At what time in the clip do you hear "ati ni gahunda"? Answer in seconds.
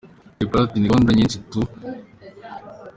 0.67-1.11